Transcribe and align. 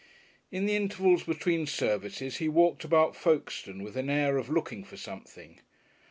In 0.51 0.65
the 0.65 0.75
intervals 0.75 1.25
between 1.25 1.67
services 1.67 2.37
he 2.37 2.49
walked 2.49 2.83
about 2.83 3.15
Folkestone 3.15 3.83
with 3.83 3.95
an 3.95 4.09
air 4.09 4.37
of 4.37 4.49
looking 4.49 4.83
for 4.83 4.97
something. 4.97 5.59